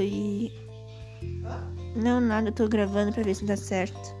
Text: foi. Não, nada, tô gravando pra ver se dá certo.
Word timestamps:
foi. 0.00 0.52
Não, 1.96 2.20
nada, 2.20 2.50
tô 2.52 2.68
gravando 2.68 3.12
pra 3.12 3.22
ver 3.22 3.34
se 3.34 3.44
dá 3.44 3.56
certo. 3.56 4.19